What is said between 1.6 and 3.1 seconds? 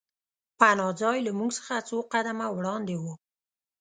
څو سوه قدمه وړاندې و